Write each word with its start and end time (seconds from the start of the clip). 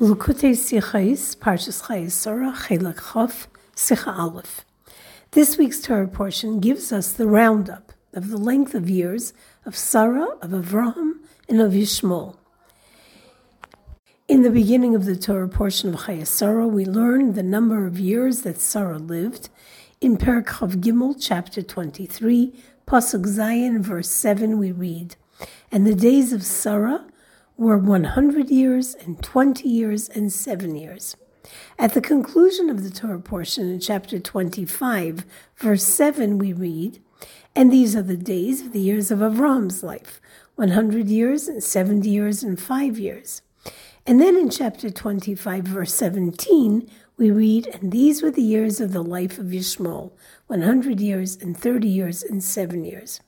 Likkutei 0.00 0.56
Parshas 1.36 1.82
Chelek 2.66 2.98
Aleph. 4.18 4.64
This 5.30 5.56
week's 5.56 5.80
Torah 5.80 6.08
portion 6.08 6.58
gives 6.58 6.90
us 6.90 7.12
the 7.12 7.28
roundup 7.28 7.92
of 8.12 8.28
the 8.28 8.36
length 8.36 8.74
of 8.74 8.90
years 8.90 9.32
of 9.64 9.76
Sarah, 9.76 10.36
of 10.42 10.50
Avraham, 10.50 11.20
and 11.48 11.60
of 11.60 11.74
Yishmael. 11.74 12.36
In 14.26 14.42
the 14.42 14.50
beginning 14.50 14.96
of 14.96 15.04
the 15.04 15.14
Torah 15.14 15.48
portion 15.48 15.94
of 15.94 16.00
Chayei 16.00 16.26
Sarah, 16.26 16.66
we 16.66 16.84
learn 16.84 17.34
the 17.34 17.44
number 17.44 17.86
of 17.86 18.00
years 18.00 18.42
that 18.42 18.60
Sarah 18.60 18.98
lived. 18.98 19.48
In 20.00 20.16
Perek 20.16 20.46
Chav 20.46 20.80
Gimel, 20.80 21.14
chapter 21.20 21.62
23, 21.62 22.52
Pasuk 22.88 23.26
Zayin, 23.26 23.78
verse 23.78 24.08
7, 24.08 24.58
we 24.58 24.72
read, 24.72 25.14
And 25.70 25.86
the 25.86 25.94
days 25.94 26.32
of 26.32 26.42
Sarah 26.42 27.06
were 27.56 27.78
100 27.78 28.50
years 28.50 28.94
and 28.94 29.22
20 29.22 29.68
years 29.68 30.08
and 30.08 30.32
7 30.32 30.76
years. 30.76 31.16
At 31.78 31.94
the 31.94 32.00
conclusion 32.00 32.70
of 32.70 32.82
the 32.82 32.90
Torah 32.90 33.20
portion 33.20 33.70
in 33.70 33.80
chapter 33.80 34.18
25, 34.18 35.24
verse 35.56 35.84
7, 35.84 36.38
we 36.38 36.52
read, 36.52 37.02
And 37.54 37.72
these 37.72 37.94
are 37.94 38.02
the 38.02 38.16
days 38.16 38.60
of 38.60 38.72
the 38.72 38.80
years 38.80 39.10
of 39.10 39.20
Avram's 39.20 39.82
life, 39.82 40.20
100 40.56 41.08
years 41.08 41.46
and 41.48 41.62
70 41.62 42.08
years 42.08 42.42
and 42.42 42.60
5 42.60 42.98
years. 42.98 43.42
And 44.06 44.20
then 44.20 44.36
in 44.36 44.50
chapter 44.50 44.90
25, 44.90 45.64
verse 45.64 45.94
17, 45.94 46.90
we 47.16 47.30
read, 47.30 47.66
And 47.68 47.92
these 47.92 48.22
were 48.22 48.30
the 48.30 48.42
years 48.42 48.80
of 48.80 48.92
the 48.92 49.02
life 49.02 49.38
of 49.38 49.46
Yishmael, 49.46 50.12
100 50.48 51.00
years 51.00 51.36
and 51.36 51.56
30 51.56 51.88
years 51.88 52.22
and 52.22 52.42
7 52.42 52.84
years. 52.84 53.20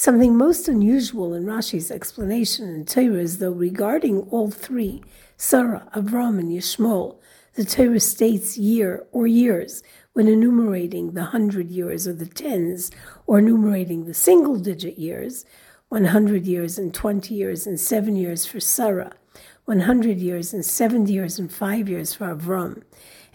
Something 0.00 0.34
most 0.34 0.66
unusual 0.66 1.34
in 1.34 1.44
Rashi's 1.44 1.90
explanation 1.90 2.74
in 2.74 2.86
Torah 2.86 3.20
is 3.20 3.36
though 3.36 3.50
regarding 3.50 4.22
all 4.30 4.50
three, 4.50 5.02
Sarah, 5.36 5.86
Avram, 5.94 6.38
and 6.38 6.50
Yishmael, 6.50 7.18
the 7.52 7.66
Torah 7.66 8.00
states 8.00 8.56
year 8.56 9.04
or 9.12 9.26
years 9.26 9.82
when 10.14 10.26
enumerating 10.26 11.12
the 11.12 11.24
hundred 11.24 11.70
years 11.70 12.08
or 12.08 12.14
the 12.14 12.24
tens, 12.24 12.90
or 13.26 13.40
enumerating 13.40 14.06
the 14.06 14.14
single 14.14 14.56
digit 14.56 14.98
years, 14.98 15.44
100 15.90 16.46
years 16.46 16.78
and 16.78 16.94
20 16.94 17.34
years 17.34 17.66
and 17.66 17.78
7 17.78 18.16
years 18.16 18.46
for 18.46 18.58
Sarah, 18.58 19.12
100 19.66 20.16
years 20.16 20.54
and 20.54 20.64
70 20.64 21.12
years 21.12 21.38
and 21.38 21.52
5 21.52 21.90
years 21.90 22.14
for 22.14 22.34
Avram. 22.34 22.84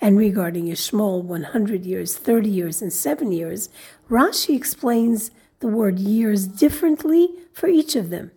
And 0.01 0.17
regarding 0.17 0.65
Yishmael, 0.65 1.23
100 1.25 1.85
years, 1.85 2.17
30 2.17 2.49
years, 2.49 2.81
and 2.81 2.91
7 2.91 3.31
years, 3.31 3.69
Rashi 4.09 4.55
explains 4.55 5.29
the 5.59 5.67
word 5.67 5.99
years 5.99 6.47
differently 6.47 7.29
for 7.53 7.67
each 7.67 7.95
of 7.95 8.09
them. 8.09 8.31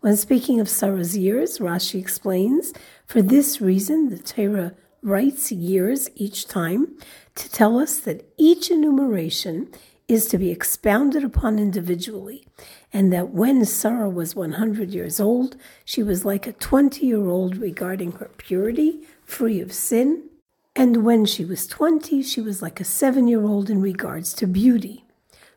When 0.00 0.16
speaking 0.16 0.60
of 0.60 0.68
Sarah's 0.68 1.16
years, 1.16 1.58
Rashi 1.58 1.98
explains, 1.98 2.72
for 3.06 3.22
this 3.22 3.60
reason, 3.60 4.10
the 4.10 4.18
Torah 4.18 4.74
writes 5.02 5.50
years 5.50 6.08
each 6.14 6.46
time 6.46 6.98
to 7.34 7.50
tell 7.50 7.78
us 7.78 7.98
that 8.00 8.24
each 8.36 8.70
enumeration 8.70 9.68
is 10.08 10.26
to 10.26 10.38
be 10.38 10.50
expounded 10.50 11.24
upon 11.24 11.58
individually, 11.58 12.46
and 12.92 13.12
that 13.12 13.30
when 13.30 13.64
Sarah 13.64 14.08
was 14.08 14.36
100 14.36 14.90
years 14.90 15.18
old, 15.18 15.56
she 15.84 16.02
was 16.02 16.24
like 16.24 16.46
a 16.46 16.52
20 16.52 17.04
year 17.04 17.26
old 17.26 17.56
regarding 17.56 18.12
her 18.12 18.30
purity, 18.36 19.00
free 19.24 19.60
of 19.60 19.72
sin, 19.72 20.28
and 20.76 21.04
when 21.04 21.24
she 21.24 21.42
was 21.42 21.66
20, 21.66 22.22
she 22.22 22.40
was 22.42 22.60
like 22.60 22.80
a 22.80 22.84
seven 22.84 23.26
year 23.26 23.42
old 23.42 23.70
in 23.70 23.80
regards 23.80 24.34
to 24.34 24.46
beauty. 24.46 25.05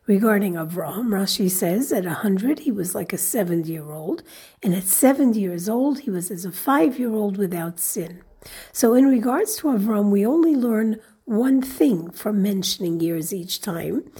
Regarding 0.09 0.53
Avraham, 0.53 1.09
Rashi 1.09 1.51
says 1.51 1.91
at 1.91 2.03
100 2.03 2.61
he 2.61 2.71
was 2.71 2.95
like 2.95 3.13
a 3.13 3.17
70 3.17 3.71
year 3.71 3.91
old, 3.91 4.23
and 4.63 4.73
at 4.73 4.85
70 4.85 5.39
years 5.39 5.69
old 5.69 5.99
he 5.99 6.09
was 6.09 6.31
as 6.31 6.45
a 6.45 6.51
five 6.51 6.97
year 6.97 7.13
old 7.13 7.37
without 7.37 7.79
sin. 7.79 8.23
So, 8.71 8.95
in 8.95 9.05
regards 9.05 9.57
to 9.57 9.67
Avram, 9.67 10.09
we 10.09 10.25
only 10.25 10.55
learn 10.55 10.99
one 11.25 11.61
thing 11.61 12.09
from 12.09 12.41
mentioning 12.41 12.99
years 12.99 13.31
each 13.31 13.61
time, 13.61 14.11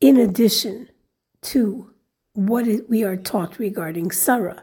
in 0.00 0.16
addition 0.16 0.88
to 1.42 1.90
what 2.32 2.64
we 2.88 3.04
are 3.04 3.18
taught 3.18 3.58
regarding 3.58 4.12
Sarah. 4.12 4.62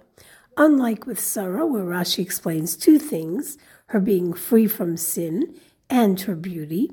Unlike 0.58 1.06
with 1.06 1.20
Sarah, 1.20 1.68
where 1.68 1.84
Rashi 1.84 2.24
explains 2.24 2.76
two 2.76 2.98
things 2.98 3.60
her 3.90 4.00
being 4.00 4.34
free 4.34 4.66
from 4.66 4.98
sin 4.98 5.54
and 5.88 6.20
her 6.22 6.36
beauty, 6.36 6.90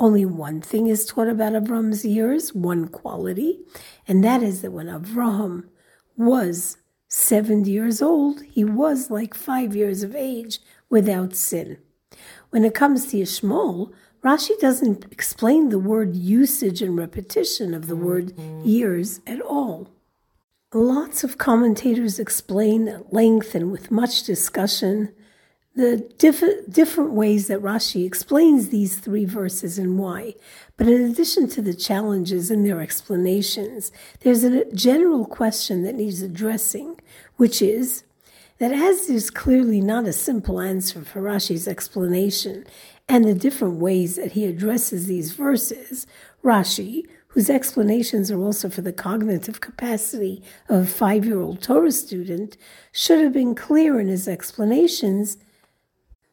only 0.00 0.24
one 0.24 0.60
thing 0.60 0.86
is 0.86 1.04
taught 1.04 1.28
about 1.28 1.54
Avram's 1.54 2.04
years, 2.04 2.54
one 2.54 2.88
quality, 2.88 3.60
and 4.06 4.22
that 4.22 4.42
is 4.42 4.62
that 4.62 4.70
when 4.70 4.86
Avraham 4.86 5.64
was 6.16 6.76
70 7.08 7.70
years 7.70 8.00
old, 8.00 8.42
he 8.42 8.64
was 8.64 9.10
like 9.10 9.34
five 9.34 9.74
years 9.74 10.02
of 10.02 10.14
age 10.14 10.60
without 10.88 11.34
sin. 11.34 11.78
When 12.50 12.64
it 12.64 12.74
comes 12.74 13.06
to 13.06 13.18
Yishmael, 13.18 13.92
Rashi 14.24 14.58
doesn't 14.58 15.06
explain 15.10 15.68
the 15.68 15.78
word 15.78 16.14
usage 16.16 16.82
and 16.82 16.96
repetition 16.96 17.74
of 17.74 17.86
the 17.86 17.96
word 17.96 18.38
years 18.64 19.20
at 19.26 19.40
all. 19.40 19.90
Lots 20.72 21.24
of 21.24 21.38
commentators 21.38 22.18
explain 22.18 22.88
at 22.88 23.12
length 23.12 23.54
and 23.54 23.72
with 23.72 23.90
much 23.90 24.24
discussion 24.24 25.14
the 25.78 25.98
diff- 26.18 26.68
different 26.68 27.12
ways 27.12 27.46
that 27.46 27.62
Rashi 27.62 28.04
explains 28.04 28.70
these 28.70 28.96
three 28.96 29.24
verses 29.24 29.78
and 29.78 29.96
why. 29.96 30.34
But 30.76 30.88
in 30.88 31.08
addition 31.08 31.48
to 31.50 31.62
the 31.62 31.72
challenges 31.72 32.50
in 32.50 32.64
their 32.64 32.80
explanations, 32.80 33.92
there's 34.20 34.42
a 34.42 34.64
general 34.72 35.24
question 35.24 35.84
that 35.84 35.94
needs 35.94 36.20
addressing, 36.20 37.00
which 37.36 37.62
is 37.62 38.02
that 38.58 38.72
as 38.72 39.06
there's 39.06 39.30
clearly 39.30 39.80
not 39.80 40.08
a 40.08 40.12
simple 40.12 40.60
answer 40.60 41.02
for 41.02 41.22
Rashi's 41.22 41.68
explanation 41.68 42.66
and 43.08 43.24
the 43.24 43.32
different 43.32 43.76
ways 43.76 44.16
that 44.16 44.32
he 44.32 44.46
addresses 44.46 45.06
these 45.06 45.30
verses, 45.30 46.08
Rashi, 46.42 47.04
whose 47.28 47.48
explanations 47.48 48.32
are 48.32 48.40
also 48.40 48.68
for 48.68 48.82
the 48.82 48.92
cognitive 48.92 49.60
capacity 49.60 50.42
of 50.68 50.82
a 50.82 50.86
five 50.86 51.24
year 51.24 51.40
old 51.40 51.62
Torah 51.62 51.92
student, 51.92 52.56
should 52.90 53.22
have 53.22 53.32
been 53.32 53.54
clear 53.54 54.00
in 54.00 54.08
his 54.08 54.26
explanations 54.26 55.36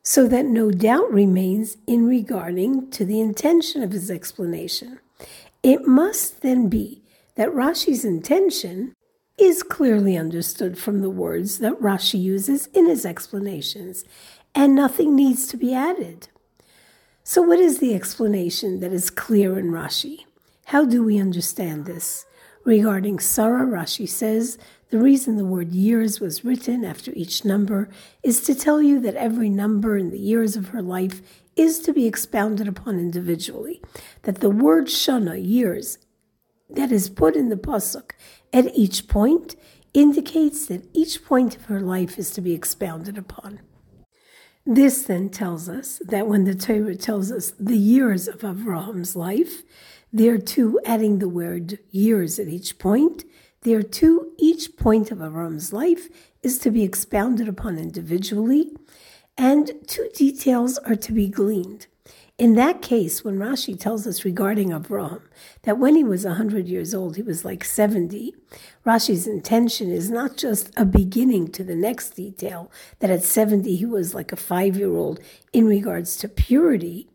so 0.07 0.27
that 0.27 0.45
no 0.45 0.69
doubt 0.69 1.11
remains 1.11 1.77
in 1.88 2.05
regarding 2.05 2.91
to 2.91 3.03
the 3.03 3.19
intention 3.19 3.81
of 3.81 3.91
his 3.91 4.11
explanation. 4.11 4.99
It 5.63 5.88
must 5.88 6.41
then 6.41 6.69
be 6.69 7.01
that 7.33 7.49
Rashi's 7.49 8.05
intention 8.05 8.93
is 9.35 9.63
clearly 9.63 10.16
understood 10.16 10.77
from 10.77 11.01
the 11.01 11.09
words 11.09 11.57
that 11.57 11.81
Rashi 11.81 12.21
uses 12.21 12.67
in 12.67 12.85
his 12.85 13.03
explanations, 13.03 14.05
and 14.53 14.75
nothing 14.75 15.16
needs 15.16 15.47
to 15.47 15.57
be 15.57 15.73
added. 15.73 16.29
So, 17.23 17.41
what 17.41 17.59
is 17.59 17.79
the 17.79 17.95
explanation 17.95 18.81
that 18.81 18.93
is 18.93 19.09
clear 19.09 19.57
in 19.57 19.72
Rashi? 19.72 20.25
How 20.66 20.85
do 20.85 21.03
we 21.03 21.19
understand 21.19 21.85
this? 21.85 22.27
Regarding 22.66 23.20
Sarah, 23.20 23.68
Rashi 23.68 24.09
says 24.09 24.58
the 24.90 24.98
reason 24.98 25.38
the 25.38 25.46
word 25.46 25.72
years 25.72 26.20
was 26.20 26.44
written 26.44 26.84
after 26.84 27.12
each 27.14 27.46
number 27.46 27.90
is 28.24 28.42
to 28.42 28.56
tell 28.56 28.81
you 28.81 29.00
that 29.02 29.14
every 29.14 29.50
number 29.50 29.98
in 29.98 30.09
the 30.09 30.20
years 30.20 30.56
of 30.56 30.70
her 30.70 30.81
life 30.81 31.22
is 31.56 31.78
to 31.81 31.94
be 31.94 32.08
expounded 32.08 32.68
upon 32.68 32.98
individually. 32.98 33.84
That 34.24 34.40
the 34.40 34.50
word 34.50 34.88
shana, 34.88 35.38
years, 35.40 36.00
that 36.68 36.92
is 36.92 37.08
put 37.08 37.36
in 37.36 37.50
the 37.50 37.56
pasuk 37.56 38.14
at 38.52 38.76
each 38.76 39.08
point 39.08 39.56
indicates 39.94 40.66
that 40.66 40.90
each 40.92 41.24
point 41.24 41.56
of 41.56 41.66
her 41.66 41.80
life 41.80 42.18
is 42.18 42.32
to 42.32 42.42
be 42.42 42.53
expounded 42.53 43.16
upon. 43.16 43.59
This 44.66 45.03
then 45.03 45.30
tells 45.30 45.70
us 45.70 46.02
that 46.03 46.28
when 46.28 46.46
the 46.46 46.56
Torah 46.56 46.96
tells 46.96 47.32
us 47.32 47.53
the 47.59 47.78
years 47.78 48.28
of 48.28 48.40
Avraham's 48.40 49.16
life, 49.16 49.62
there 50.16 50.38
too, 50.38 50.80
adding 50.86 51.20
the 51.20 51.28
word 51.28 51.78
years 51.92 52.40
at 52.40 52.48
each 52.48 52.80
point, 52.80 53.26
there 53.64 53.84
too, 53.84 54.31
each 54.38 54.78
point 54.78 55.12
of 55.12 55.18
Avram's 55.18 55.74
life 55.74 56.08
is 56.42 56.58
to 56.59 56.72
be 56.72 56.84
expounded 56.84 57.50
upon 57.50 57.78
individually, 57.78 58.72
and 59.38 59.74
two 59.88 60.08
details 60.16 60.78
are 60.78 60.96
to 60.96 61.12
be 61.12 61.28
gleaned. 61.28 61.88
In 62.38 62.56
that 62.56 62.82
case, 62.82 63.26
when 63.26 63.40
Rashi 63.40 63.78
tells 63.78 64.08
us 64.08 64.23
regarding 64.23 64.70
Avram 64.70 65.22
that 65.64 65.79
when 65.79 65.96
he 65.96 66.03
was 66.06 66.23
100 66.23 66.66
years 66.66 66.94
old, 66.94 67.18
he 67.18 67.22
was 67.22 67.44
like 67.44 67.66
70, 67.66 68.34
Rashi's 68.85 69.28
intention 69.28 69.91
is 69.91 70.09
not 70.09 70.38
just 70.38 70.72
a 70.78 70.85
beginning 70.85 71.50
to 71.50 71.64
the 71.66 71.76
next 71.76 72.11
detail, 72.11 72.72
that 73.00 73.09
at 73.09 73.23
70 73.23 73.76
he 73.76 73.85
was 73.85 74.16
like 74.16 74.32
a 74.32 74.38
five 74.38 74.78
year 74.78 74.96
old 74.96 75.20
in 75.52 75.68
regards 75.68 76.16
to 76.18 76.29
purity, 76.29 77.09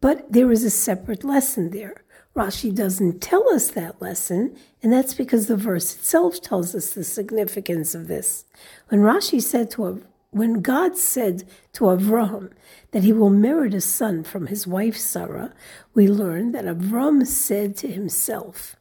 but 0.00 0.32
there 0.32 0.50
is 0.50 0.64
a 0.64 0.70
separate 0.70 1.22
lesson 1.22 1.68
there. 1.70 2.02
Rashi 2.36 2.72
doesn't 2.72 3.20
tell 3.20 3.52
us 3.52 3.70
that 3.72 4.00
lesson, 4.00 4.56
and 4.82 4.92
that's 4.92 5.14
because 5.14 5.46
the 5.46 5.56
verse 5.56 5.96
itself 5.96 6.40
tells 6.40 6.74
us 6.74 6.92
the 6.92 7.02
significance 7.02 7.94
of 7.94 8.06
this. 8.06 8.44
When 8.88 9.00
Rashi 9.00 9.42
said 9.42 9.70
to 9.72 10.02
when 10.30 10.60
God 10.60 10.96
said 10.96 11.42
to 11.72 11.86
Avram 11.86 12.52
that 12.92 13.02
he 13.02 13.12
will 13.12 13.30
merit 13.30 13.74
a 13.74 13.80
son 13.80 14.22
from 14.22 14.46
his 14.46 14.64
wife 14.64 14.96
Sarah, 14.96 15.52
we 15.92 16.06
learn 16.06 16.52
that 16.52 16.66
Avram 16.66 17.26
said 17.26 17.76
to 17.78 17.88
himself, 17.88 18.76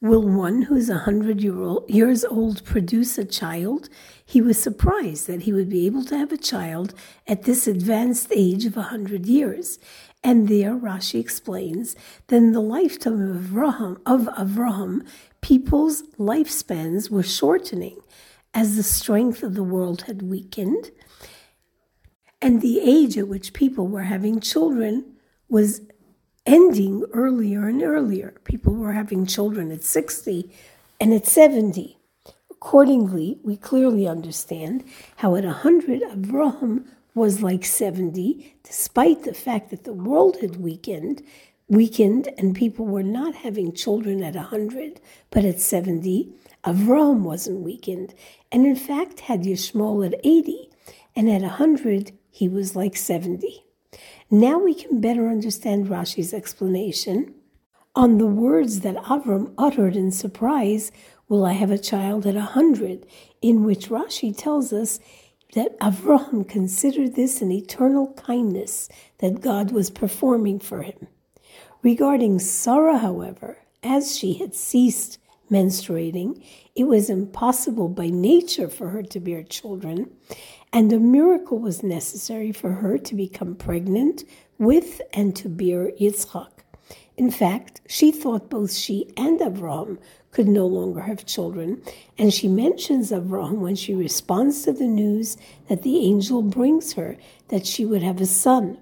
Will 0.00 0.26
one 0.26 0.62
who's 0.62 0.88
a 0.88 0.98
hundred 0.98 1.42
years 1.42 2.24
old 2.24 2.64
produce 2.64 3.18
a 3.18 3.24
child? 3.24 3.90
He 4.24 4.40
was 4.40 4.60
surprised 4.60 5.26
that 5.26 5.42
he 5.42 5.52
would 5.52 5.68
be 5.68 5.86
able 5.86 6.04
to 6.04 6.16
have 6.16 6.32
a 6.32 6.38
child 6.38 6.94
at 7.26 7.42
this 7.42 7.66
advanced 7.66 8.32
age 8.34 8.64
of 8.64 8.76
a 8.76 8.82
hundred 8.82 9.26
years. 9.26 9.78
And 10.22 10.48
there 10.48 10.74
Rashi 10.74 11.20
explains 11.20 11.94
that 12.28 12.36
in 12.36 12.52
the 12.52 12.60
lifetime 12.60 13.20
of 13.20 13.44
Avraham, 13.44 14.00
of 14.06 14.22
Avraham, 14.22 15.06
people's 15.42 16.02
lifespans 16.18 17.10
were 17.10 17.22
shortening 17.22 17.98
as 18.54 18.76
the 18.76 18.82
strength 18.82 19.42
of 19.42 19.54
the 19.54 19.62
world 19.62 20.02
had 20.02 20.22
weakened, 20.22 20.90
and 22.40 22.62
the 22.62 22.80
age 22.80 23.18
at 23.18 23.28
which 23.28 23.52
people 23.52 23.86
were 23.86 24.02
having 24.02 24.40
children 24.40 25.04
was 25.48 25.82
ending 26.46 27.04
earlier 27.12 27.68
and 27.68 27.82
earlier. 27.82 28.34
People 28.44 28.74
were 28.74 28.92
having 28.92 29.26
children 29.26 29.70
at 29.70 29.82
60 29.82 30.50
and 31.00 31.12
at 31.12 31.26
70. 31.26 31.93
Accordingly, 32.64 33.36
we 33.42 33.58
clearly 33.58 34.08
understand 34.08 34.84
how 35.16 35.36
at 35.36 35.44
100, 35.44 36.00
Avraham 36.00 36.86
was 37.14 37.42
like 37.42 37.62
70, 37.62 38.56
despite 38.62 39.22
the 39.22 39.34
fact 39.34 39.68
that 39.68 39.84
the 39.84 39.92
world 39.92 40.38
had 40.40 40.56
weakened, 40.56 41.22
weakened 41.68 42.30
and 42.38 42.56
people 42.56 42.86
were 42.86 43.02
not 43.02 43.34
having 43.34 43.74
children 43.74 44.22
at 44.22 44.34
100, 44.34 44.98
but 45.30 45.44
at 45.44 45.60
70. 45.60 46.32
Avraham 46.64 47.20
wasn't 47.20 47.60
weakened, 47.60 48.14
and 48.50 48.64
in 48.64 48.76
fact 48.76 49.20
had 49.20 49.42
Yishmael 49.42 50.06
at 50.06 50.18
80, 50.24 50.70
and 51.14 51.28
at 51.28 51.42
100 51.42 52.12
he 52.30 52.48
was 52.48 52.74
like 52.74 52.96
70. 52.96 53.62
Now 54.30 54.58
we 54.58 54.72
can 54.72 55.02
better 55.02 55.28
understand 55.28 55.88
Rashi's 55.88 56.32
explanation 56.32 57.34
on 57.94 58.18
the 58.18 58.26
words 58.26 58.80
that 58.80 58.96
Avram 58.96 59.52
uttered 59.56 59.94
in 59.94 60.10
surprise, 60.10 60.90
Will 61.28 61.44
I 61.44 61.52
have 61.52 61.70
a 61.70 61.78
child 61.78 62.26
at 62.26 62.36
a 62.36 62.42
hundred? 62.42 63.06
In 63.40 63.64
which 63.64 63.88
Rashi 63.88 64.36
tells 64.36 64.72
us 64.72 65.00
that 65.54 65.78
Avraham 65.78 66.46
considered 66.48 67.14
this 67.14 67.40
an 67.40 67.50
eternal 67.50 68.12
kindness 68.14 68.88
that 69.18 69.40
God 69.40 69.70
was 69.70 69.88
performing 69.88 70.58
for 70.58 70.82
him. 70.82 71.06
Regarding 71.82 72.38
Sarah, 72.38 72.98
however, 72.98 73.58
as 73.82 74.16
she 74.16 74.34
had 74.34 74.54
ceased 74.54 75.18
menstruating, 75.50 76.42
it 76.74 76.84
was 76.84 77.08
impossible 77.08 77.88
by 77.88 78.08
nature 78.08 78.68
for 78.68 78.88
her 78.88 79.02
to 79.02 79.20
bear 79.20 79.42
children, 79.42 80.10
and 80.72 80.92
a 80.92 80.98
miracle 80.98 81.58
was 81.58 81.82
necessary 81.82 82.52
for 82.52 82.72
her 82.72 82.98
to 82.98 83.14
become 83.14 83.54
pregnant 83.54 84.24
with 84.58 85.00
and 85.12 85.36
to 85.36 85.48
bear 85.48 85.90
Yitzchak. 85.92 86.50
In 87.16 87.30
fact, 87.30 87.80
she 87.86 88.10
thought 88.10 88.50
both 88.50 88.72
she 88.72 89.12
and 89.16 89.38
Avraham 89.40 89.98
could 90.34 90.48
no 90.48 90.66
longer 90.66 91.00
have 91.00 91.24
children, 91.24 91.80
and 92.18 92.34
she 92.34 92.48
mentions 92.48 93.12
Avraham 93.12 93.58
when 93.58 93.76
she 93.76 93.94
responds 93.94 94.64
to 94.64 94.72
the 94.72 94.86
news 94.86 95.36
that 95.68 95.82
the 95.82 96.04
angel 96.04 96.42
brings 96.42 96.94
her 96.94 97.16
that 97.48 97.66
she 97.66 97.86
would 97.86 98.02
have 98.02 98.20
a 98.20 98.26
son. 98.26 98.78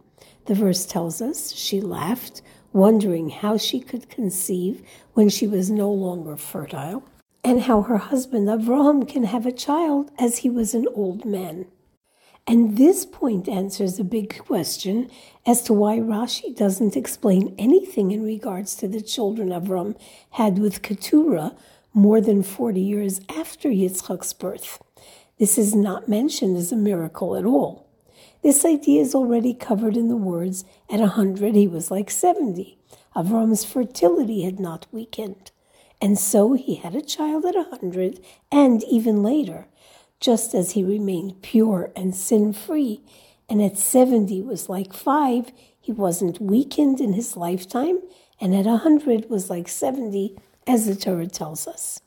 The 0.46 0.54
verse 0.54 0.86
tells 0.86 1.20
us 1.22 1.52
she 1.52 1.80
laughed, 1.80 2.42
wondering 2.72 3.28
how 3.28 3.58
she 3.58 3.78
could 3.78 4.08
conceive 4.08 4.82
when 5.12 5.28
she 5.28 5.46
was 5.46 5.70
no 5.70 5.92
longer 5.92 6.36
fertile, 6.36 7.04
and 7.44 7.60
how 7.60 7.82
her 7.82 7.98
husband 7.98 8.48
Avraham 8.48 9.06
can 9.06 9.24
have 9.24 9.46
a 9.46 9.52
child 9.52 10.10
as 10.18 10.38
he 10.38 10.50
was 10.50 10.74
an 10.74 10.88
old 10.94 11.24
man. 11.26 11.66
And 12.46 12.76
this 12.76 13.06
point 13.06 13.48
answers 13.48 13.98
a 13.98 14.04
big 14.04 14.38
question 14.38 15.10
as 15.46 15.62
to 15.62 15.72
why 15.72 15.98
Rashi 15.98 16.54
doesn't 16.56 16.96
explain 16.96 17.54
anything 17.56 18.10
in 18.10 18.24
regards 18.24 18.74
to 18.76 18.88
the 18.88 19.00
children 19.00 19.50
Avram 19.50 19.96
had 20.30 20.58
with 20.58 20.82
Keturah 20.82 21.54
more 21.94 22.20
than 22.20 22.42
40 22.42 22.80
years 22.80 23.20
after 23.28 23.68
Yitzchak's 23.68 24.32
birth. 24.32 24.82
This 25.38 25.56
is 25.56 25.74
not 25.74 26.08
mentioned 26.08 26.56
as 26.56 26.72
a 26.72 26.76
miracle 26.76 27.36
at 27.36 27.44
all. 27.44 27.88
This 28.42 28.64
idea 28.64 29.00
is 29.02 29.14
already 29.14 29.54
covered 29.54 29.96
in 29.96 30.08
the 30.08 30.16
words, 30.16 30.64
at 30.90 31.00
a 31.00 31.06
hundred 31.06 31.54
he 31.54 31.68
was 31.68 31.92
like 31.92 32.10
seventy. 32.10 32.76
Avram's 33.14 33.64
fertility 33.64 34.42
had 34.42 34.58
not 34.58 34.86
weakened. 34.90 35.52
And 36.00 36.18
so 36.18 36.54
he 36.54 36.76
had 36.76 36.96
a 36.96 37.02
child 37.02 37.44
at 37.44 37.54
a 37.54 37.68
hundred, 37.70 38.18
and 38.50 38.82
even 38.84 39.22
later, 39.22 39.66
just 40.22 40.54
as 40.54 40.70
he 40.70 40.84
remained 40.84 41.42
pure 41.42 41.90
and 41.96 42.14
sin 42.14 42.52
free, 42.52 43.02
and 43.48 43.60
at 43.60 43.76
70 43.76 44.40
was 44.42 44.68
like 44.68 44.94
five, 44.94 45.52
he 45.80 45.90
wasn't 45.90 46.40
weakened 46.40 47.00
in 47.00 47.12
his 47.14 47.36
lifetime, 47.36 47.98
and 48.40 48.54
at 48.54 48.66
a 48.66 48.78
100 48.80 49.28
was 49.28 49.50
like 49.50 49.68
70, 49.68 50.38
as 50.64 50.86
the 50.86 50.94
Torah 50.94 51.26
tells 51.26 51.66
us. 51.66 52.00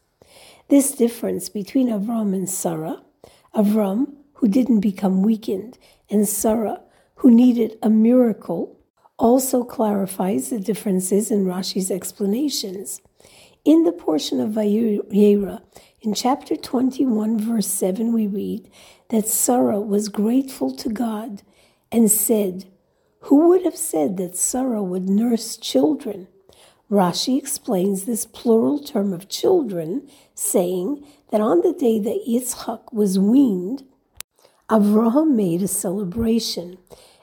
This 0.69 0.94
difference 0.94 1.50
between 1.50 1.89
Avram 1.89 2.33
and 2.33 2.50
Sarah, 2.50 3.03
Avram, 3.53 4.13
who 4.35 4.47
didn't 4.47 4.79
become 4.79 5.21
weakened, 5.21 5.77
and 6.09 6.25
Sarah, 6.25 6.81
who 7.15 7.29
needed 7.29 7.77
a 7.83 7.89
miracle, 7.89 8.79
also 9.18 9.65
clarifies 9.65 10.50
the 10.50 10.59
differences 10.59 11.31
in 11.31 11.45
Rashi's 11.45 11.91
explanations. 11.91 13.01
In 13.65 13.83
the 13.83 13.91
portion 13.91 14.39
of 14.39 14.51
Vayera, 14.51 15.61
in 16.06 16.13
chapter 16.13 16.56
21, 16.56 17.40
verse 17.40 17.66
7, 17.66 18.13
we 18.13 18.28
read 18.28 18.69
that 19.10 19.28
Sarah 19.28 19.81
was 19.81 20.07
grateful 20.07 20.69
to 20.75 20.88
God 20.88 21.42
and 21.92 22.12
said, 22.12 22.66
Who 23.22 23.50
would 23.50 23.63
have 23.63 23.75
said 23.75 24.18
that 24.18 24.38
Sarah 24.38 24.84
would 24.84 25.10
nurse 25.10 25.57
children? 25.57 26.28
Rashi 26.92 27.40
explains 27.40 28.06
this 28.06 28.28
plural 28.28 28.78
term 28.78 29.13
of 29.13 29.30
children, 29.30 30.07
saying 30.36 31.04
that 31.31 31.42
on 31.42 31.62
the 31.62 31.74
day 31.74 31.98
that 31.98 32.28
Yitzchak 32.28 32.94
was 32.94 33.18
weaned, 33.18 33.84
Avraham 34.69 35.31
made 35.31 35.63
a 35.63 35.68
celebration, 35.68 36.78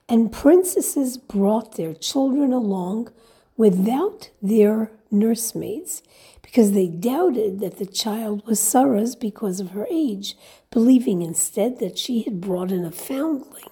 and 0.08 0.32
princesses 0.32 1.17
brought 1.19 1.76
their 1.76 1.94
children 1.94 2.52
along 2.52 3.12
without 3.56 4.31
their 4.40 4.90
nursemaids, 5.10 6.02
because 6.43 6.72
they 6.72 6.88
doubted 6.88 7.60
that 7.60 7.78
the 7.78 7.87
child 7.87 8.46
was 8.46 8.60
Sarah's 8.60 9.16
because 9.16 9.60
of 9.60 9.70
her 9.70 9.87
age, 9.90 10.37
believing 10.70 11.22
instead 11.22 11.78
that 11.78 11.99
she 11.99 12.22
had 12.22 12.40
brought 12.40 12.72
in 12.72 12.84
a 12.84 12.90
foundling, 12.90 13.70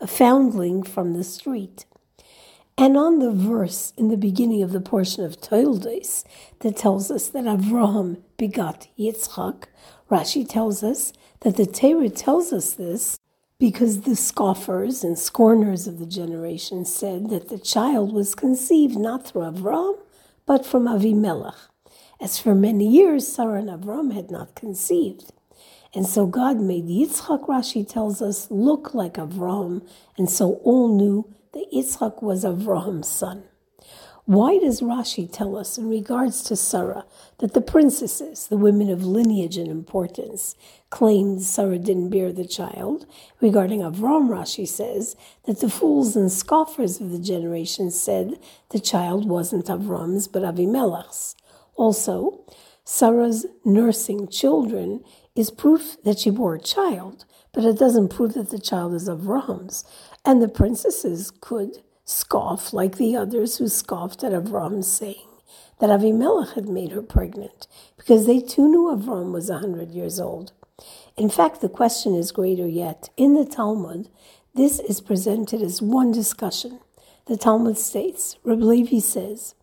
a 0.00 0.06
foundling 0.06 0.82
from 0.82 1.14
the 1.14 1.24
street. 1.24 1.84
And 2.76 2.96
on 2.96 3.20
the 3.20 3.30
verse 3.30 3.92
in 3.96 4.08
the 4.08 4.16
beginning 4.16 4.62
of 4.62 4.72
the 4.72 4.80
portion 4.80 5.24
of 5.24 5.40
Toldos 5.40 6.24
that 6.60 6.76
tells 6.76 7.10
us 7.10 7.28
that 7.28 7.44
Avraham 7.44 8.22
begot 8.36 8.88
Yitzchak, 8.98 9.64
Rashi 10.10 10.48
tells 10.48 10.82
us 10.82 11.12
that 11.40 11.56
the 11.56 11.66
Torah 11.66 12.10
tells 12.10 12.52
us 12.52 12.72
this 12.72 13.18
because 13.64 14.02
the 14.02 14.14
scoffers 14.14 15.02
and 15.02 15.18
scorners 15.18 15.86
of 15.86 15.98
the 15.98 16.04
generation 16.04 16.84
said 16.84 17.30
that 17.30 17.48
the 17.48 17.56
child 17.56 18.12
was 18.12 18.34
conceived 18.34 18.94
not 18.94 19.26
through 19.26 19.40
Avram, 19.40 19.96
but 20.44 20.66
from 20.66 20.84
Avimelech. 20.84 21.56
As 22.20 22.38
for 22.38 22.54
many 22.54 22.86
years, 22.86 23.26
Sarah 23.26 23.60
and 23.60 23.70
Avram 23.70 24.12
had 24.12 24.30
not 24.30 24.54
conceived. 24.54 25.32
And 25.94 26.06
so 26.06 26.26
God 26.26 26.60
made 26.60 26.84
Yitzchak, 26.84 27.46
Rashi 27.46 27.88
tells 27.88 28.20
us, 28.20 28.50
look 28.50 28.92
like 28.92 29.14
Avram, 29.14 29.80
and 30.18 30.28
so 30.28 30.60
all 30.62 30.94
knew 30.94 31.32
that 31.54 31.72
Yitzchak 31.72 32.22
was 32.22 32.44
Avraham's 32.44 33.08
son. 33.08 33.44
Why 34.26 34.56
does 34.56 34.80
Rashi 34.80 35.30
tell 35.30 35.54
us 35.54 35.76
in 35.76 35.86
regards 35.86 36.42
to 36.44 36.56
Sarah 36.56 37.04
that 37.40 37.52
the 37.52 37.60
princesses, 37.60 38.46
the 38.46 38.56
women 38.56 38.88
of 38.88 39.04
lineage 39.04 39.58
and 39.58 39.68
importance, 39.68 40.54
claimed 40.88 41.42
Sarah 41.42 41.78
didn't 41.78 42.08
bear 42.08 42.32
the 42.32 42.46
child? 42.46 43.04
Regarding 43.42 43.80
Avram, 43.80 44.30
Rashi 44.30 44.66
says 44.66 45.14
that 45.44 45.60
the 45.60 45.68
fools 45.68 46.16
and 46.16 46.32
scoffers 46.32 47.02
of 47.02 47.10
the 47.10 47.18
generation 47.18 47.90
said 47.90 48.38
the 48.70 48.80
child 48.80 49.28
wasn't 49.28 49.66
Avram's 49.66 50.26
but 50.26 50.42
Avimelech's. 50.42 51.36
Also, 51.76 52.46
Sarah's 52.82 53.44
nursing 53.62 54.28
children 54.28 55.04
is 55.36 55.50
proof 55.50 55.98
that 56.04 56.18
she 56.18 56.30
bore 56.30 56.54
a 56.54 56.60
child, 56.60 57.26
but 57.52 57.64
it 57.64 57.78
doesn't 57.78 58.08
prove 58.08 58.32
that 58.32 58.48
the 58.48 58.58
child 58.58 58.94
is 58.94 59.06
Avram's. 59.06 59.84
And 60.24 60.40
the 60.40 60.48
princesses 60.48 61.30
could 61.30 61.82
scoff 62.04 62.72
like 62.72 62.96
the 62.96 63.16
others 63.16 63.58
who 63.58 63.68
scoffed 63.68 64.22
at 64.22 64.32
Avram's 64.32 64.90
saying 64.90 65.28
that 65.80 65.90
Avimelech 65.90 66.54
had 66.54 66.68
made 66.68 66.92
her 66.92 67.02
pregnant, 67.02 67.66
because 67.96 68.26
they 68.26 68.40
too 68.40 68.68
knew 68.68 68.94
Avram 68.94 69.32
was 69.32 69.50
a 69.50 69.58
hundred 69.58 69.90
years 69.90 70.20
old. 70.20 70.52
In 71.16 71.28
fact, 71.28 71.60
the 71.60 71.68
question 71.68 72.14
is 72.14 72.32
greater 72.32 72.66
yet. 72.66 73.10
In 73.16 73.34
the 73.34 73.44
Talmud, 73.44 74.08
this 74.54 74.78
is 74.80 75.00
presented 75.00 75.62
as 75.62 75.82
one 75.82 76.12
discussion. 76.12 76.80
The 77.26 77.36
Talmud 77.36 77.78
states, 77.78 78.36
Reb 78.44 78.60
Levi 78.60 79.00
says, 79.00 79.54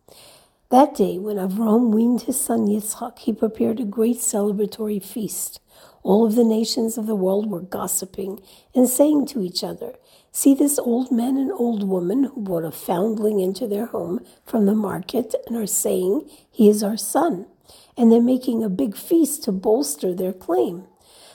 that 0.70 0.94
day, 0.94 1.18
when 1.18 1.36
Avram 1.36 1.90
weaned 1.90 2.22
his 2.22 2.40
son 2.40 2.66
Yitzchak, 2.66 3.18
he 3.18 3.34
prepared 3.34 3.78
a 3.78 3.84
great 3.84 4.16
celebratory 4.16 5.04
feast. 5.04 5.60
All 6.02 6.24
of 6.24 6.34
the 6.34 6.44
nations 6.44 6.96
of 6.96 7.06
the 7.06 7.14
world 7.14 7.50
were 7.50 7.60
gossiping 7.60 8.40
and 8.74 8.88
saying 8.88 9.26
to 9.26 9.42
each 9.42 9.62
other, 9.62 9.96
See 10.34 10.54
this 10.54 10.78
old 10.78 11.12
man 11.12 11.36
and 11.36 11.52
old 11.52 11.86
woman 11.86 12.24
who 12.24 12.40
brought 12.40 12.64
a 12.64 12.70
foundling 12.72 13.40
into 13.40 13.68
their 13.68 13.86
home 13.86 14.24
from 14.46 14.64
the 14.64 14.74
market 14.74 15.34
and 15.46 15.56
are 15.56 15.66
saying, 15.66 16.28
He 16.50 16.68
is 16.70 16.82
our 16.82 16.96
son. 16.96 17.46
and 17.96 18.10
they're 18.10 18.22
making 18.22 18.62
a 18.62 18.68
big 18.68 18.96
feast 18.96 19.44
to 19.44 19.52
bolster 19.52 20.14
their 20.14 20.32
claim. 20.32 20.84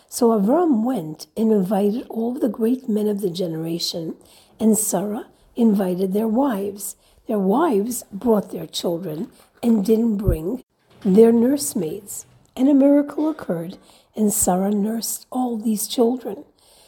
So 0.10 0.30
Avram 0.30 0.84
went 0.84 1.28
and 1.36 1.52
invited 1.52 2.08
all 2.10 2.34
the 2.34 2.50
great 2.50 2.88
men 2.88 3.08
of 3.08 3.22
the 3.22 3.30
generation, 3.30 4.16
and 4.60 4.78
Sarah 4.78 5.28
invited 5.56 6.14
their 6.14 6.28
wives. 6.28 6.96
Their 7.28 7.40
wives 7.40 8.04
brought 8.12 8.52
their 8.52 8.68
children 8.68 9.30
and 9.62 9.86
didn't 9.86 10.18
bring 10.18 10.64
their 11.02 11.32
nursemaids. 11.32 12.26
And 12.56 12.70
a 12.70 12.74
miracle 12.74 13.30
occurred, 13.30 13.78
and 14.16 14.34
Sarah 14.34 14.72
nursed 14.72 15.28
all 15.32 15.58
these 15.58 15.88
children. 15.88 16.46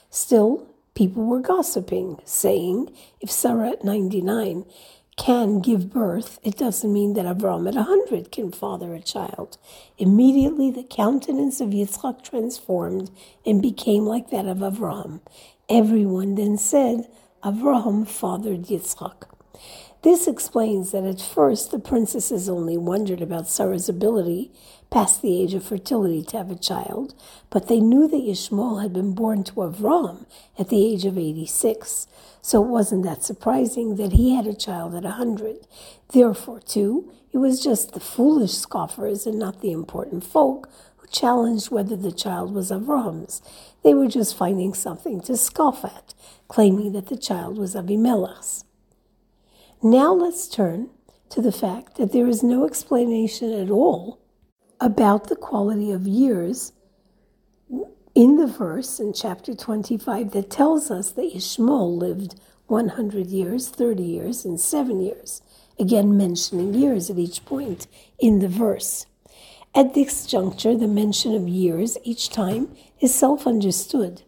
Still, 0.09 0.68
people 0.99 1.23
were 1.23 1.39
gossiping, 1.39 2.19
saying, 2.25 2.91
if 3.21 3.31
Sarah 3.31 3.69
at 3.69 3.85
99 3.85 4.65
can 5.15 5.61
give 5.61 5.89
birth, 5.93 6.39
it 6.43 6.57
doesn't 6.57 6.91
mean 6.91 7.13
that 7.13 7.25
Avram 7.25 7.69
at 7.69 7.75
100 7.75 8.33
can 8.33 8.51
father 8.51 8.93
a 8.93 8.99
child. 8.99 9.57
Immediately, 9.97 10.71
the 10.71 10.83
countenance 10.83 11.61
of 11.61 11.69
Yitzchak 11.69 12.21
transformed 12.21 13.11
and 13.45 13.61
became 13.61 14.03
like 14.03 14.29
that 14.31 14.45
of 14.45 14.57
Avram. 14.57 15.21
Everyone 15.69 16.35
then 16.35 16.57
said, 16.57 17.07
Avram 17.45 18.05
fathered 18.05 18.63
Yitzchak. 18.63 19.23
This 20.01 20.27
explains 20.27 20.91
that 20.91 21.03
at 21.03 21.19
first 21.19 21.71
the 21.71 21.79
princesses 21.79 22.47
only 22.47 22.77
wondered 22.77 23.21
about 23.21 23.49
Sarah's 23.49 23.89
ability 23.89 24.49
past 24.89 25.21
the 25.21 25.41
age 25.41 25.53
of 25.53 25.63
fertility 25.63 26.23
to 26.23 26.37
have 26.37 26.49
a 26.49 26.55
child, 26.55 27.13
but 27.49 27.67
they 27.67 27.81
knew 27.81 28.07
that 28.07 28.21
Yishmael 28.21 28.81
had 28.81 28.93
been 28.93 29.13
born 29.13 29.43
to 29.43 29.53
Avram 29.55 30.25
at 30.57 30.69
the 30.69 30.85
age 30.85 31.05
of 31.05 31.17
86, 31.17 32.07
so 32.41 32.63
it 32.63 32.67
wasn't 32.67 33.03
that 33.03 33.25
surprising 33.25 33.97
that 33.97 34.13
he 34.13 34.35
had 34.35 34.47
a 34.47 34.53
child 34.53 34.95
at 34.95 35.03
100. 35.03 35.67
Therefore, 36.13 36.61
too, 36.61 37.11
it 37.33 37.37
was 37.37 37.61
just 37.61 37.91
the 37.91 37.99
foolish 37.99 38.53
scoffers 38.53 39.27
and 39.27 39.37
not 39.37 39.61
the 39.61 39.73
important 39.73 40.23
folk 40.23 40.69
who 40.97 41.07
challenged 41.07 41.69
whether 41.71 41.97
the 41.97 42.11
child 42.11 42.53
was 42.53 42.71
Avram's. 42.71 43.41
They 43.83 43.93
were 43.93 44.07
just 44.07 44.35
finding 44.35 44.73
something 44.73 45.19
to 45.21 45.35
scoff 45.35 45.83
at, 45.83 46.13
claiming 46.47 46.93
that 46.93 47.07
the 47.07 47.17
child 47.17 47.57
was 47.57 47.75
Abimelech's. 47.75 48.63
Now 49.81 50.13
let's 50.13 50.49
turn 50.49 50.89
to 51.29 51.41
the 51.41 51.53
fact 51.53 51.95
that 51.95 52.11
there 52.11 52.27
is 52.27 52.43
no 52.43 52.65
explanation 52.65 53.53
at 53.53 53.69
all 53.69 54.19
about 54.81 55.29
the 55.29 55.37
quality 55.37 55.93
of 55.93 56.05
years 56.05 56.73
in 58.13 58.35
the 58.35 58.47
verse 58.47 58.99
in 58.99 59.13
chapter 59.13 59.55
25 59.55 60.31
that 60.31 60.49
tells 60.49 60.91
us 60.91 61.11
that 61.11 61.33
Yishmael 61.33 61.97
lived 61.97 62.35
100 62.67 63.27
years, 63.27 63.69
30 63.69 64.03
years, 64.03 64.43
and 64.43 64.59
7 64.59 64.99
years, 64.99 65.41
again 65.79 66.17
mentioning 66.17 66.73
years 66.73 67.09
at 67.09 67.17
each 67.17 67.45
point 67.45 67.87
in 68.19 68.39
the 68.39 68.49
verse. 68.49 69.05
At 69.73 69.93
this 69.93 70.25
juncture, 70.25 70.75
the 70.75 70.89
mention 70.89 71.33
of 71.33 71.47
years 71.47 71.97
each 72.03 72.29
time 72.29 72.75
is 72.99 73.15
self 73.15 73.47
understood. 73.47 74.23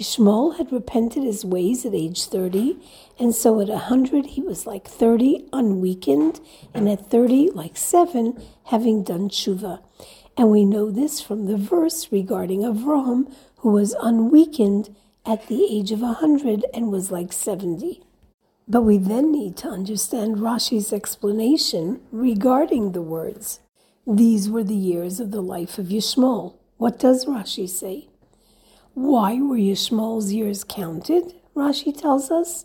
Yishmael 0.00 0.56
had 0.56 0.72
repented 0.72 1.24
his 1.24 1.44
ways 1.44 1.84
at 1.84 1.92
age 1.92 2.24
30, 2.24 2.78
and 3.18 3.34
so 3.34 3.60
at 3.60 3.68
100 3.68 4.24
he 4.24 4.40
was 4.40 4.66
like 4.66 4.88
30, 4.88 5.48
unweakened, 5.52 6.40
and 6.72 6.88
at 6.88 7.10
30, 7.10 7.50
like 7.50 7.76
7, 7.76 8.42
having 8.64 9.04
done 9.04 9.28
tshuva. 9.28 9.82
And 10.38 10.50
we 10.50 10.64
know 10.64 10.90
this 10.90 11.20
from 11.20 11.44
the 11.44 11.58
verse 11.58 12.10
regarding 12.10 12.62
Avram, 12.62 13.30
who 13.58 13.72
was 13.72 13.94
unweakened 14.00 14.96
at 15.26 15.48
the 15.48 15.66
age 15.70 15.92
of 15.92 16.00
100 16.00 16.64
and 16.72 16.90
was 16.90 17.10
like 17.10 17.30
70. 17.30 18.02
But 18.66 18.82
we 18.82 18.96
then 18.96 19.30
need 19.30 19.58
to 19.58 19.68
understand 19.68 20.36
Rashi's 20.36 20.94
explanation 20.94 22.00
regarding 22.10 22.92
the 22.92 23.02
words. 23.02 23.60
These 24.06 24.48
were 24.48 24.64
the 24.64 24.74
years 24.74 25.20
of 25.20 25.30
the 25.30 25.42
life 25.42 25.76
of 25.76 25.88
Yishmael. 25.88 26.54
What 26.78 26.98
does 26.98 27.26
Rashi 27.26 27.68
say? 27.68 28.09
Why 28.94 29.40
were 29.40 29.56
Yishmael's 29.56 30.32
years 30.32 30.64
counted? 30.64 31.34
Rashi 31.54 31.96
tells 31.96 32.30
us 32.30 32.64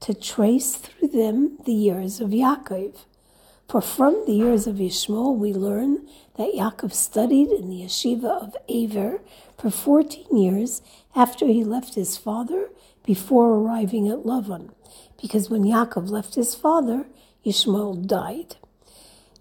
to 0.00 0.12
trace 0.12 0.74
through 0.74 1.08
them 1.08 1.58
the 1.64 1.72
years 1.72 2.20
of 2.20 2.30
Yaakov. 2.30 3.04
For 3.68 3.80
from 3.80 4.24
the 4.26 4.34
years 4.34 4.66
of 4.66 4.76
Yishmael, 4.76 5.34
we 5.34 5.54
learn 5.54 6.06
that 6.36 6.52
Yaakov 6.54 6.92
studied 6.92 7.48
in 7.48 7.70
the 7.70 7.84
yeshiva 7.84 8.42
of 8.42 8.54
Aver 8.68 9.22
for 9.56 9.70
14 9.70 10.36
years 10.36 10.82
after 11.16 11.46
he 11.46 11.64
left 11.64 11.94
his 11.94 12.18
father 12.18 12.68
before 13.02 13.50
arriving 13.50 14.08
at 14.08 14.24
Lavan, 14.24 14.74
because 15.20 15.48
when 15.48 15.62
Yaakov 15.62 16.10
left 16.10 16.34
his 16.34 16.54
father, 16.54 17.06
Yishmael 17.46 18.06
died. 18.06 18.56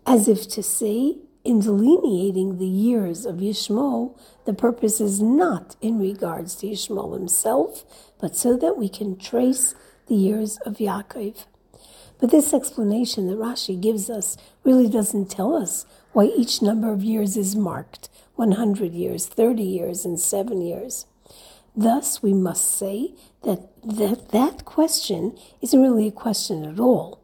As 0.05 0.29
if 0.29 0.47
to 0.49 0.63
say, 0.63 1.17
in 1.43 1.59
delineating 1.59 2.57
the 2.57 2.67
years 2.67 3.25
of 3.25 3.37
Yishmael, 3.37 4.17
the 4.45 4.53
purpose 4.53 5.01
is 5.01 5.21
not 5.21 5.75
in 5.81 5.99
regards 5.99 6.55
to 6.55 6.67
Yishmael 6.67 7.13
himself, 7.13 7.83
but 8.19 8.35
so 8.35 8.55
that 8.57 8.77
we 8.77 8.89
can 8.89 9.17
trace 9.17 9.73
the 10.07 10.15
years 10.15 10.57
of 10.65 10.77
Yaakov. 10.77 11.45
But 12.19 12.29
this 12.29 12.53
explanation 12.53 13.27
that 13.27 13.37
Rashi 13.37 13.79
gives 13.79 14.09
us 14.09 14.37
really 14.63 14.87
doesn't 14.87 15.31
tell 15.31 15.55
us 15.55 15.85
why 16.13 16.25
each 16.25 16.61
number 16.61 16.91
of 16.91 17.03
years 17.03 17.35
is 17.35 17.55
marked 17.55 18.09
100 18.35 18.93
years, 18.93 19.25
30 19.25 19.63
years, 19.63 20.05
and 20.05 20.19
7 20.19 20.61
years. 20.61 21.05
Thus, 21.75 22.21
we 22.21 22.33
must 22.33 22.75
say 22.75 23.15
that 23.43 23.69
that, 23.83 24.29
that 24.29 24.65
question 24.65 25.37
isn't 25.61 25.81
really 25.81 26.07
a 26.07 26.11
question 26.11 26.65
at 26.65 26.79
all 26.79 27.20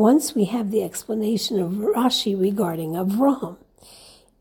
once 0.00 0.34
we 0.34 0.46
have 0.46 0.70
the 0.70 0.82
explanation 0.82 1.60
of 1.60 1.72
Rashi 1.72 2.34
regarding 2.34 2.92
Avraham. 2.92 3.58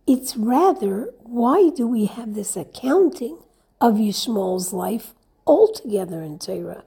It's 0.07 0.37
rather, 0.37 1.13
why 1.19 1.69
do 1.75 1.85
we 1.85 2.05
have 2.05 2.33
this 2.33 2.55
accounting 2.55 3.39
of 3.81 3.95
Yishmael's 3.95 4.71
life 4.71 5.13
altogether 5.45 6.21
in 6.21 6.39
Torah? 6.39 6.85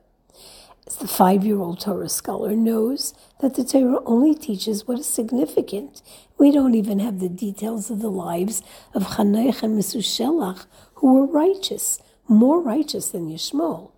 As 0.87 0.97
the 0.97 1.07
five 1.07 1.45
year 1.45 1.61
old 1.61 1.81
Torah 1.81 2.09
scholar 2.09 2.57
knows 2.57 3.13
that 3.43 3.57
the 3.57 3.63
Torah 3.63 4.03
only 4.07 4.35
teaches 4.35 4.89
what 4.89 4.99
is 5.01 5.07
significant. 5.07 6.01
We 6.39 6.51
don't 6.51 6.75
even 6.75 6.99
have 6.99 7.21
the 7.21 7.29
details 7.29 7.91
of 7.91 8.01
the 8.01 8.11
lives 8.11 8.63
of 8.95 9.03
Chanoich 9.03 9.63
and 9.63 9.79
Mesushelach, 9.79 10.65
who 10.95 11.13
were 11.13 11.27
righteous, 11.27 12.01
more 12.27 12.59
righteous 12.59 13.11
than 13.11 13.29
Yishmael. 13.29 13.91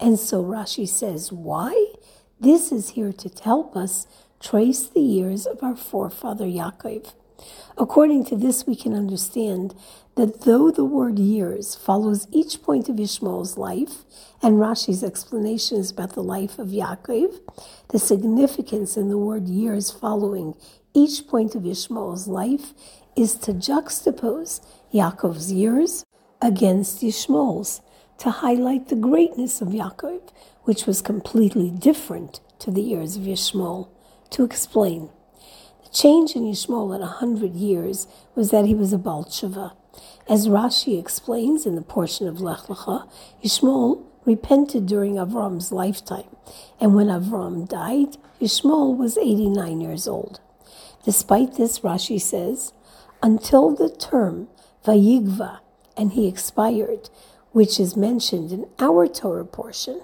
And 0.00 0.18
so 0.18 0.42
Rashi 0.42 0.88
says, 0.88 1.30
why? 1.30 1.92
This 2.38 2.70
is 2.70 2.90
here 2.90 3.14
to 3.14 3.30
help 3.42 3.74
us 3.74 4.06
trace 4.40 4.86
the 4.86 5.00
years 5.00 5.46
of 5.46 5.62
our 5.62 5.74
forefather 5.74 6.44
Yaakov. 6.44 7.14
According 7.78 8.26
to 8.26 8.36
this, 8.36 8.66
we 8.66 8.76
can 8.76 8.92
understand 8.92 9.74
that 10.16 10.42
though 10.42 10.70
the 10.70 10.84
word 10.84 11.18
years 11.18 11.74
follows 11.74 12.28
each 12.30 12.62
point 12.62 12.90
of 12.90 13.00
Ishmael's 13.00 13.56
life, 13.56 14.04
and 14.42 14.56
Rashi's 14.56 15.02
explanation 15.02 15.78
is 15.78 15.90
about 15.90 16.12
the 16.12 16.22
life 16.22 16.58
of 16.58 16.68
Yaakov, 16.68 17.40
the 17.88 17.98
significance 17.98 18.98
in 18.98 19.08
the 19.08 19.18
word 19.18 19.48
years 19.48 19.90
following 19.90 20.54
each 20.92 21.26
point 21.26 21.54
of 21.54 21.64
Ishmael's 21.64 22.28
life 22.28 22.74
is 23.16 23.34
to 23.36 23.54
juxtapose 23.54 24.60
Yaakov's 24.92 25.52
years 25.52 26.04
against 26.42 27.02
Ishmael's, 27.02 27.80
to 28.18 28.30
highlight 28.30 28.88
the 28.88 28.96
greatness 28.96 29.62
of 29.62 29.68
Yaakov, 29.68 30.20
which 30.66 30.84
was 30.84 31.00
completely 31.00 31.70
different 31.70 32.40
to 32.58 32.72
the 32.72 32.82
years 32.82 33.16
of 33.16 33.22
Yishmael. 33.22 33.88
To 34.30 34.42
explain, 34.42 35.10
the 35.84 35.88
change 35.90 36.34
in 36.34 36.42
Yishmael 36.42 36.92
at 36.92 37.00
a 37.00 37.18
hundred 37.22 37.54
years 37.54 38.08
was 38.34 38.50
that 38.50 38.66
he 38.66 38.74
was 38.74 38.92
a 38.92 38.98
baal 38.98 39.24
tshuva. 39.24 39.74
As 40.28 40.48
Rashi 40.48 40.98
explains 40.98 41.66
in 41.66 41.76
the 41.76 41.82
portion 41.82 42.26
of 42.26 42.40
Lech 42.40 42.66
Lecha, 42.66 43.08
Yishmael 43.44 44.02
repented 44.24 44.86
during 44.86 45.14
Avram's 45.14 45.70
lifetime, 45.70 46.34
and 46.80 46.96
when 46.96 47.06
Avram 47.06 47.68
died, 47.68 48.16
Yishmael 48.40 48.96
was 48.96 49.16
89 49.16 49.80
years 49.80 50.08
old. 50.08 50.40
Despite 51.04 51.54
this, 51.54 51.78
Rashi 51.78 52.20
says, 52.20 52.72
until 53.22 53.70
the 53.70 53.88
term 53.88 54.48
Vayigva, 54.84 55.60
and 55.96 56.12
he 56.12 56.26
expired, 56.26 57.08
which 57.52 57.78
is 57.78 57.96
mentioned 57.96 58.50
in 58.50 58.66
our 58.80 59.06
Torah 59.06 59.44
portion 59.44 60.02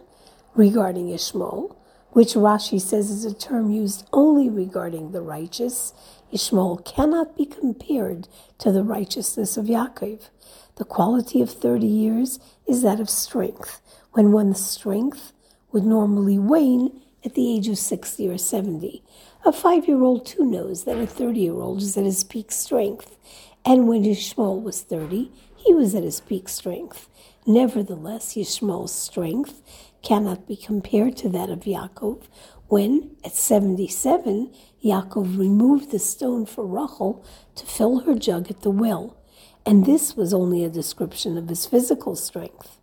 regarding 0.54 1.08
Ishmael, 1.08 1.76
which 2.10 2.34
Rashi 2.34 2.80
says 2.80 3.10
is 3.10 3.24
a 3.24 3.34
term 3.34 3.70
used 3.70 4.06
only 4.12 4.50
regarding 4.50 5.12
the 5.12 5.22
righteous, 5.22 5.94
Ishmael 6.30 6.78
cannot 6.78 7.36
be 7.36 7.46
compared 7.46 8.28
to 8.58 8.70
the 8.70 8.82
righteousness 8.82 9.56
of 9.56 9.66
Yaakov. 9.66 10.28
The 10.76 10.84
quality 10.84 11.40
of 11.40 11.50
30 11.50 11.86
years 11.86 12.38
is 12.66 12.82
that 12.82 13.00
of 13.00 13.08
strength, 13.08 13.80
when 14.12 14.32
one's 14.32 14.64
strength 14.64 15.32
would 15.70 15.84
normally 15.84 16.38
wane 16.38 17.00
at 17.24 17.34
the 17.34 17.54
age 17.54 17.68
of 17.68 17.78
60 17.78 18.28
or 18.28 18.38
70. 18.38 19.02
A 19.44 19.52
five 19.52 19.88
year 19.88 20.02
old 20.02 20.26
too 20.26 20.44
knows 20.44 20.84
that 20.84 20.98
a 20.98 21.06
30 21.06 21.40
year 21.40 21.54
old 21.54 21.82
is 21.82 21.96
at 21.96 22.04
his 22.04 22.24
peak 22.24 22.52
strength, 22.52 23.16
and 23.64 23.88
when 23.88 24.04
Ishmael 24.04 24.60
was 24.60 24.82
30, 24.82 25.30
he 25.56 25.74
was 25.74 25.94
at 25.94 26.02
his 26.02 26.20
peak 26.20 26.48
strength. 26.48 27.08
Nevertheless, 27.46 28.34
Yishmael's 28.34 28.94
strength 28.94 29.62
cannot 30.02 30.46
be 30.46 30.56
compared 30.56 31.16
to 31.18 31.28
that 31.30 31.50
of 31.50 31.60
Yaakov, 31.60 32.24
when 32.68 33.16
at 33.24 33.34
77, 33.34 34.52
Yaakov 34.84 35.38
removed 35.38 35.90
the 35.90 35.98
stone 35.98 36.46
for 36.46 36.64
Rachel 36.64 37.24
to 37.54 37.66
fill 37.66 38.00
her 38.00 38.14
jug 38.14 38.50
at 38.50 38.62
the 38.62 38.70
well, 38.70 39.16
and 39.64 39.86
this 39.86 40.16
was 40.16 40.34
only 40.34 40.64
a 40.64 40.70
description 40.70 41.36
of 41.36 41.48
his 41.48 41.66
physical 41.66 42.16
strength. 42.16 42.78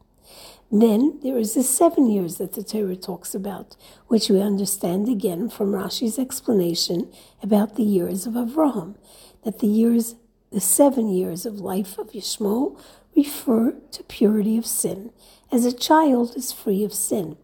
Then 0.72 1.20
there 1.24 1.38
is 1.38 1.56
the 1.56 1.64
seven 1.64 2.10
years 2.10 2.38
that 2.38 2.54
the 2.54 2.64
Torah 2.64 2.96
talks 2.96 3.34
about, 3.34 3.76
which 4.08 4.30
we 4.30 4.40
understand 4.40 5.10
again 5.10 5.50
from 5.50 5.72
Rashi's 5.72 6.20
explanation 6.20 7.12
about 7.42 7.76
the 7.76 7.84
years 7.84 8.28
of 8.28 8.34
Avraham, 8.34 8.96
that 9.44 9.60
the 9.60 9.68
years, 9.68 10.16
the 10.52 10.62
seven 10.62 11.10
years 11.10 11.48
of 11.48 11.60
life 11.60 11.98
of 11.98 12.12
Yishmael 12.12 12.80
refer 13.16 13.72
to 13.92 14.04
purity 14.04 14.58
of 14.58 14.66
sin, 14.66 15.12
as 15.51 15.66
a 15.66 15.74
child 15.74 16.36
is 16.36 16.51
free 16.51 16.84
of 16.84 16.94
sin. 16.94 17.38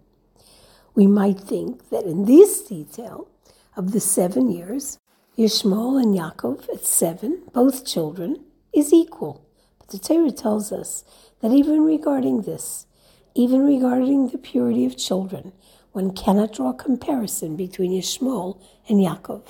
We 0.94 1.08
might 1.08 1.40
think 1.40 1.90
that 1.90 2.06
in 2.06 2.26
this 2.26 2.62
detail 2.62 3.28
of 3.76 3.92
the 3.92 4.00
seven 4.00 4.52
years, 4.52 5.00
Yishmael 5.38 6.02
and 6.02 6.16
Yaakov 6.16 6.70
at 6.74 6.86
seven, 6.86 7.44
both 7.54 7.86
children, 7.86 8.46
is 8.74 8.94
equal. 8.94 9.46
But 9.80 9.90
the 9.90 10.00
Torah 10.00 10.32
tells 10.32 10.72
us 10.72 11.04
that 11.42 11.52
even 11.52 11.84
regarding 11.84 12.44
this, 12.44 12.86
even 13.34 13.66
regarding 13.66 14.30
the 14.30 14.38
purity 14.38 14.86
of 14.86 14.98
children, 14.98 15.52
one 15.92 16.14
cannot 16.14 16.54
draw 16.54 16.70
a 16.70 16.74
comparison 16.74 17.58
between 17.58 17.92
Yishmael 17.92 18.62
and 18.88 19.00
Yaakov, 19.00 19.44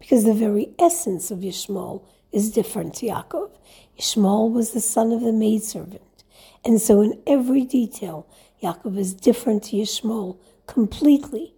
because 0.00 0.24
the 0.24 0.34
very 0.34 0.70
essence 0.78 1.30
of 1.30 1.38
Yishmael 1.38 2.04
is 2.32 2.50
different 2.50 2.94
to 2.94 3.06
Yaakov. 3.06 3.50
Yishmael 3.98 4.52
was 4.52 4.70
the 4.70 4.80
son 4.80 5.12
of 5.12 5.22
the 5.22 5.32
maidservant, 5.32 6.24
and 6.64 6.80
so 6.80 7.00
in 7.00 7.20
every 7.26 7.64
detail, 7.64 8.26
Yaakov 8.62 8.96
is 8.96 9.12
different 9.12 9.64
to 9.64 9.76
Yishmael 9.76 10.36
completely, 10.66 11.54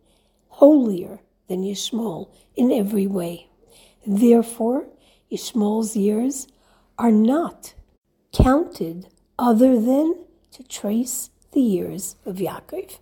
holier 0.48 1.20
than 1.48 1.62
Yishmael 1.62 2.28
in 2.56 2.72
every 2.72 3.06
way. 3.06 3.48
Therefore, 4.06 4.86
Yishmael's 5.30 5.96
years 5.96 6.46
are 6.98 7.12
not 7.12 7.74
counted 8.32 9.08
other 9.38 9.80
than 9.80 10.24
to 10.52 10.62
trace 10.62 11.30
the 11.52 11.60
years 11.60 12.16
of 12.24 12.36
Yaakov. 12.36 12.98